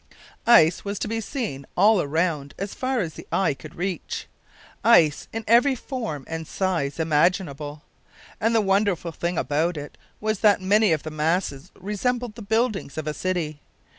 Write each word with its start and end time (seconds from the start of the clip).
Ice 0.47 0.83
was 0.83 0.97
to 0.97 1.07
be 1.07 1.21
seen 1.21 1.67
all 1.77 2.03
round 2.07 2.55
as 2.57 2.73
far 2.73 3.01
as 3.01 3.13
the 3.13 3.27
eye 3.31 3.53
could 3.53 3.75
reach. 3.75 4.25
Ice 4.83 5.27
in 5.31 5.43
every 5.47 5.75
form 5.75 6.25
and 6.27 6.47
size 6.47 6.99
imaginable. 6.99 7.83
And 8.39 8.55
the 8.55 8.61
wonderful 8.61 9.11
thing 9.11 9.37
about 9.37 9.77
it 9.77 9.99
was 10.19 10.39
that 10.39 10.59
many 10.59 10.91
of 10.91 11.03
the 11.03 11.11
masses 11.11 11.71
resembled 11.79 12.33
the 12.33 12.41
buildings 12.41 12.97
of 12.97 13.05
a 13.05 13.13
city. 13.13 13.61